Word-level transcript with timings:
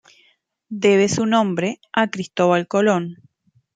Debe 0.83 1.09
su 1.09 1.27
nombre 1.27 1.79
a 1.93 2.07
Cristóbal 2.09 2.67
Colón. 2.67 3.17